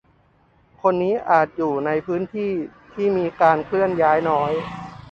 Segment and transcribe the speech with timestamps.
[0.81, 2.51] -คนกลุ่มนี้อาจอยู่ในพื้นที่
[2.93, 4.51] ที่มีการเคลื่อนย้ายน้อย